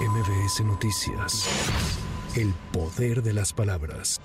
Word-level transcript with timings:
MBS 0.00 0.62
Noticias. 0.62 1.48
El 2.36 2.52
poder 2.70 3.22
de 3.22 3.32
las 3.32 3.54
palabras. 3.54 4.20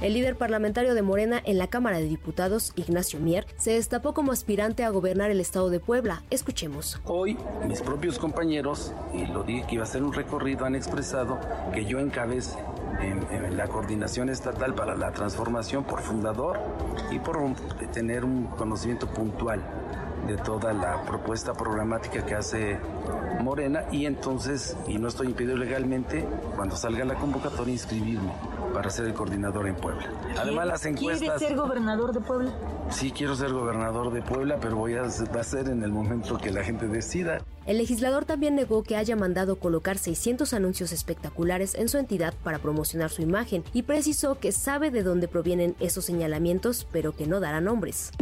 El 0.00 0.14
líder 0.14 0.36
parlamentario 0.36 0.94
de 0.94 1.02
Morena 1.02 1.40
en 1.44 1.58
la 1.58 1.68
Cámara 1.68 1.98
de 1.98 2.08
Diputados, 2.08 2.72
Ignacio 2.74 3.20
Mier, 3.20 3.46
se 3.56 3.74
destapó 3.74 4.12
como 4.12 4.32
aspirante 4.32 4.82
a 4.82 4.90
gobernar 4.90 5.30
el 5.30 5.38
estado 5.38 5.70
de 5.70 5.78
Puebla. 5.78 6.24
Escuchemos. 6.30 7.00
Hoy 7.04 7.38
mis 7.68 7.82
propios 7.82 8.18
compañeros, 8.18 8.92
y 9.14 9.26
lo 9.26 9.44
dije 9.44 9.64
que 9.68 9.74
iba 9.76 9.84
a 9.84 9.86
ser 9.86 10.02
un 10.02 10.12
recorrido, 10.12 10.64
han 10.64 10.74
expresado 10.74 11.38
que 11.72 11.84
yo 11.84 12.00
encabece 12.00 12.58
en, 13.00 13.24
en, 13.30 13.56
la 13.56 13.68
coordinación 13.68 14.28
estatal 14.28 14.74
para 14.74 14.96
la 14.96 15.12
transformación 15.12 15.84
por 15.84 16.00
fundador 16.00 16.58
y 17.12 17.20
por 17.20 17.38
tener 17.92 18.24
un 18.24 18.46
conocimiento 18.46 19.06
puntual 19.06 19.62
de 20.26 20.36
toda 20.36 20.72
la 20.72 21.02
propuesta 21.04 21.52
programática 21.52 22.24
que 22.24 22.34
hace 22.34 22.78
Morena 23.40 23.84
y 23.90 24.06
entonces, 24.06 24.76
y 24.86 24.98
no 24.98 25.08
estoy 25.08 25.28
impedido 25.28 25.56
legalmente, 25.56 26.26
cuando 26.56 26.76
salga 26.76 27.04
la 27.04 27.14
convocatoria 27.14 27.72
inscribirme 27.72 28.32
para 28.72 28.90
ser 28.90 29.06
el 29.06 29.14
coordinador 29.14 29.66
en 29.66 29.74
Puebla. 29.74 30.06
Además 30.38 30.66
las 30.66 30.86
encuestas... 30.86 31.38
¿Quiere 31.38 31.38
ser 31.38 31.56
gobernador 31.56 32.12
de 32.12 32.20
Puebla? 32.20 32.52
Sí, 32.90 33.10
quiero 33.10 33.34
ser 33.34 33.52
gobernador 33.52 34.12
de 34.12 34.22
Puebla, 34.22 34.58
pero 34.60 34.76
voy 34.76 34.94
a, 34.94 35.02
va 35.02 35.40
a 35.40 35.44
ser 35.44 35.68
en 35.68 35.82
el 35.82 35.90
momento 35.90 36.38
que 36.38 36.50
la 36.50 36.62
gente 36.62 36.86
decida. 36.88 37.38
El 37.66 37.78
legislador 37.78 38.24
también 38.24 38.54
negó 38.54 38.82
que 38.82 38.96
haya 38.96 39.16
mandado 39.16 39.56
colocar 39.56 39.98
600 39.98 40.52
anuncios 40.54 40.92
espectaculares 40.92 41.74
en 41.74 41.88
su 41.88 41.98
entidad 41.98 42.34
para 42.42 42.58
promocionar 42.58 43.10
su 43.10 43.22
imagen 43.22 43.64
y 43.72 43.82
precisó 43.82 44.38
que 44.38 44.52
sabe 44.52 44.90
de 44.90 45.02
dónde 45.02 45.28
provienen 45.28 45.76
esos 45.80 46.04
señalamientos, 46.04 46.86
pero 46.90 47.14
que 47.14 47.26
no 47.26 47.40
dará 47.40 47.60
nombres. 47.60 48.12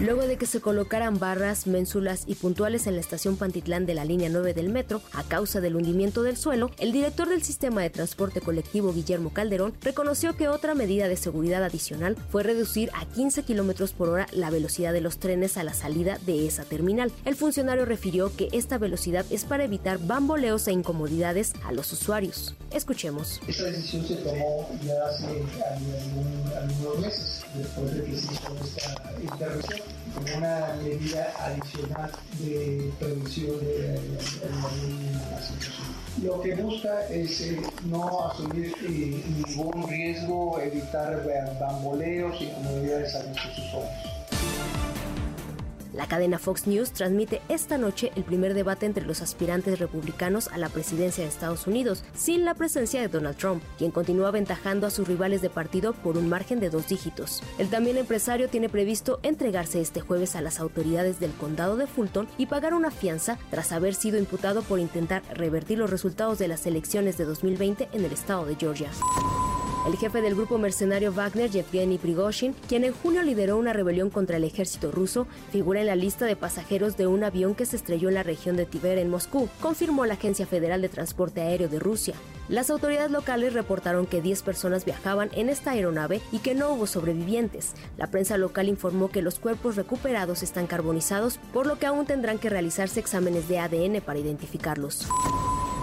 Luego 0.00 0.28
de 0.28 0.36
que 0.36 0.46
se 0.46 0.60
colocaran 0.60 1.18
barras, 1.18 1.66
ménsulas 1.66 2.22
y 2.28 2.36
puntuales 2.36 2.86
en 2.86 2.94
la 2.94 3.00
estación 3.00 3.36
Pantitlán 3.36 3.84
de 3.84 3.94
la 3.94 4.04
línea 4.04 4.28
9 4.28 4.54
del 4.54 4.68
metro 4.68 5.02
a 5.12 5.24
causa 5.24 5.60
del 5.60 5.74
hundimiento 5.74 6.22
del 6.22 6.36
suelo, 6.36 6.70
el 6.78 6.92
director 6.92 7.28
del 7.28 7.42
sistema 7.42 7.82
de 7.82 7.90
transporte 7.90 8.40
colectivo 8.40 8.92
Guillermo 8.92 9.32
Calderón 9.32 9.74
reconoció 9.82 10.36
que 10.36 10.46
otra 10.46 10.76
medida 10.76 11.08
de 11.08 11.16
seguridad 11.16 11.64
adicional 11.64 12.16
fue 12.30 12.44
reducir 12.44 12.90
a 12.94 13.06
15 13.06 13.42
kilómetros 13.42 13.92
por 13.92 14.08
hora 14.08 14.28
la 14.30 14.50
velocidad 14.50 14.92
de 14.92 15.00
los 15.00 15.18
trenes 15.18 15.56
a 15.56 15.64
la 15.64 15.74
salida 15.74 16.18
de 16.24 16.46
esa 16.46 16.62
terminal. 16.62 17.10
El 17.24 17.34
funcionario 17.34 17.84
refirió 17.84 18.34
que 18.36 18.50
esta 18.52 18.78
velocidad 18.78 19.26
es 19.30 19.44
para 19.44 19.64
evitar 19.64 19.98
bamboleos 19.98 20.68
e 20.68 20.72
incomodidades 20.72 21.54
a 21.64 21.72
los 21.72 21.92
usuarios. 21.92 22.54
Escuchemos. 22.70 23.40
Esta 23.48 23.64
decisión 23.64 24.06
se 24.06 24.14
tomó 24.16 24.70
ya 24.80 24.94
hace 25.08 25.26
algunos 26.56 26.98
meses, 27.00 27.44
después 27.56 27.94
de 27.94 28.04
que 28.04 28.16
se 28.16 28.32
hizo 28.32 28.54
esta 28.62 29.12
intervención 29.20 29.87
como 30.14 30.36
una 30.36 30.74
medida 30.82 31.32
adicional 31.38 32.10
de 32.38 32.92
prevención 32.98 33.60
de, 33.60 34.00
la 35.30 35.42
situación. 35.42 35.86
Lo 36.22 36.40
que 36.40 36.54
busca 36.56 37.06
es 37.08 37.40
eh, 37.40 37.60
no 37.84 38.26
asumir 38.26 38.74
eh, 38.82 39.22
ningún 39.46 39.88
riesgo, 39.88 40.58
evitar 40.60 41.22
bamboleos 41.60 42.40
y 42.40 42.44
incomodidades 42.44 43.14
a 43.14 43.22
nuestros 43.22 43.58
usuarios. 43.58 44.17
La 45.98 46.06
cadena 46.06 46.38
Fox 46.38 46.68
News 46.68 46.92
transmite 46.92 47.42
esta 47.48 47.76
noche 47.76 48.12
el 48.14 48.22
primer 48.22 48.54
debate 48.54 48.86
entre 48.86 49.04
los 49.04 49.20
aspirantes 49.20 49.80
republicanos 49.80 50.46
a 50.46 50.56
la 50.56 50.68
presidencia 50.68 51.24
de 51.24 51.28
Estados 51.28 51.66
Unidos, 51.66 52.04
sin 52.14 52.44
la 52.44 52.54
presencia 52.54 53.00
de 53.00 53.08
Donald 53.08 53.36
Trump, 53.36 53.64
quien 53.78 53.90
continúa 53.90 54.28
aventajando 54.28 54.86
a 54.86 54.90
sus 54.90 55.08
rivales 55.08 55.42
de 55.42 55.50
partido 55.50 55.94
por 55.94 56.16
un 56.16 56.28
margen 56.28 56.60
de 56.60 56.70
dos 56.70 56.86
dígitos. 56.86 57.42
El 57.58 57.68
también 57.68 57.96
empresario 57.96 58.48
tiene 58.48 58.68
previsto 58.68 59.18
entregarse 59.24 59.80
este 59.80 60.00
jueves 60.00 60.36
a 60.36 60.40
las 60.40 60.60
autoridades 60.60 61.18
del 61.18 61.32
condado 61.32 61.76
de 61.76 61.88
Fulton 61.88 62.28
y 62.38 62.46
pagar 62.46 62.74
una 62.74 62.92
fianza 62.92 63.36
tras 63.50 63.72
haber 63.72 63.96
sido 63.96 64.18
imputado 64.18 64.62
por 64.62 64.78
intentar 64.78 65.24
revertir 65.34 65.78
los 65.78 65.90
resultados 65.90 66.38
de 66.38 66.46
las 66.46 66.64
elecciones 66.64 67.18
de 67.18 67.24
2020 67.24 67.88
en 67.92 68.04
el 68.04 68.12
estado 68.12 68.46
de 68.46 68.54
Georgia. 68.54 68.92
El 69.86 69.96
jefe 69.96 70.20
del 70.20 70.34
grupo 70.34 70.58
mercenario 70.58 71.12
Wagner, 71.12 71.50
Yevgeny 71.50 71.96
Prigozhin, 71.96 72.54
quien 72.68 72.84
en 72.84 72.92
junio 72.92 73.22
lideró 73.22 73.56
una 73.56 73.72
rebelión 73.72 74.10
contra 74.10 74.36
el 74.36 74.44
ejército 74.44 74.90
ruso, 74.90 75.26
figura 75.50 75.80
en 75.80 75.86
la 75.86 75.96
lista 75.96 76.26
de 76.26 76.36
pasajeros 76.36 76.96
de 76.96 77.06
un 77.06 77.24
avión 77.24 77.54
que 77.54 77.64
se 77.64 77.76
estrelló 77.76 78.08
en 78.08 78.14
la 78.14 78.22
región 78.22 78.56
de 78.56 78.66
Tiver 78.66 78.98
en 78.98 79.08
Moscú, 79.08 79.48
confirmó 79.60 80.04
la 80.04 80.14
Agencia 80.14 80.46
Federal 80.46 80.82
de 80.82 80.90
Transporte 80.90 81.40
Aéreo 81.40 81.68
de 81.68 81.78
Rusia. 81.78 82.14
Las 82.48 82.70
autoridades 82.70 83.10
locales 83.10 83.54
reportaron 83.54 84.06
que 84.06 84.20
10 84.20 84.42
personas 84.42 84.84
viajaban 84.84 85.30
en 85.32 85.48
esta 85.48 85.70
aeronave 85.70 86.20
y 86.32 86.38
que 86.40 86.54
no 86.54 86.70
hubo 86.72 86.86
sobrevivientes. 86.86 87.72
La 87.96 88.08
prensa 88.08 88.36
local 88.36 88.68
informó 88.68 89.08
que 89.08 89.22
los 89.22 89.38
cuerpos 89.38 89.76
recuperados 89.76 90.42
están 90.42 90.66
carbonizados, 90.66 91.38
por 91.52 91.66
lo 91.66 91.78
que 91.78 91.86
aún 91.86 92.04
tendrán 92.04 92.38
que 92.38 92.50
realizarse 92.50 93.00
exámenes 93.00 93.48
de 93.48 93.58
ADN 93.58 94.00
para 94.02 94.18
identificarlos. 94.18 95.06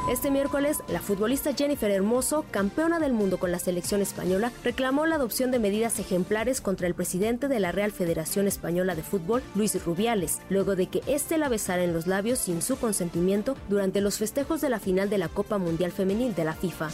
Este 0.10 0.30
miércoles, 0.30 0.84
la 0.88 1.02
futbolista 1.02 1.56
Jennifer 1.56 1.90
Hermoso, 1.90 2.46
campeona 2.52 3.00
del 3.00 3.12
mundo 3.12 3.40
con 3.40 3.52
la 3.52 3.58
selección 3.58 4.04
española, 4.04 4.52
reclamó 4.64 5.08
la 5.08 5.16
adopción 5.16 5.50
de 5.50 5.58
medidas 5.58 5.98
ejemplares 5.98 6.62
contra 6.62 6.86
el 6.86 6.94
presidente 6.94 7.48
de 7.48 7.60
la 7.60 7.72
Real 7.72 7.92
Federación 7.92 8.46
Española 8.48 8.94
de 8.94 9.02
Fútbol, 9.02 9.42
Luis 9.56 9.84
Rubiales, 9.84 10.42
luego 10.50 10.76
de 10.76 10.88
que 10.88 11.02
éste 11.08 11.40
la 11.40 11.50
besara 11.50 11.84
en 11.84 11.92
los 11.92 12.06
labios 12.06 12.38
sin 12.38 12.62
su 12.62 12.78
consentimiento 12.78 13.58
durante 13.68 14.00
los 14.00 14.20
festejos 14.20 14.62
de 14.62 14.70
la 14.70 14.80
final 14.80 15.10
de 15.10 15.18
la 15.18 15.28
Copa 15.28 15.58
Mundial 15.58 15.92
Femenil 15.92 16.36
de 16.36 16.46
la 16.46 16.54
FIFA. 16.54 16.90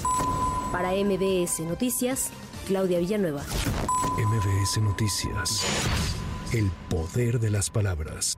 Para 0.71 0.91
MBS 0.91 1.59
Noticias, 1.67 2.29
Claudia 2.65 2.99
Villanueva. 2.99 3.43
MBS 4.17 4.81
Noticias. 4.81 5.65
El 6.53 6.71
poder 6.89 7.41
de 7.41 7.51
las 7.51 7.69
palabras. 7.69 8.37